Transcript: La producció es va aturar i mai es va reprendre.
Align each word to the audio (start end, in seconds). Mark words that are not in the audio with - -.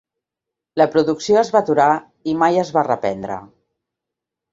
La 0.81 0.85
producció 0.95 1.35
es 1.41 1.51
va 1.55 1.61
aturar 1.65 1.89
i 2.31 2.35
mai 2.45 2.57
es 2.63 2.73
va 2.79 2.85
reprendre. 2.89 3.37